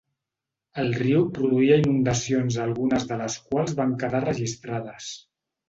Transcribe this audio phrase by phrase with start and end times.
[0.83, 5.15] El riu produïa inundacions algunes de les quals van quedar registrades.